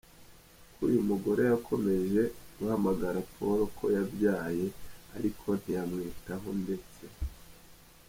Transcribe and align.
ko 0.73 0.79
uyu 0.87 0.99
mugore 1.09 1.41
yakomeje 1.51 2.21
guhamagara 2.57 3.17
Paul 3.33 3.59
ko 3.77 3.85
yabyaye 3.97 4.65
ariko 5.15 5.47
ntiyamwitaho 5.59 6.49
ndetse. 6.63 7.03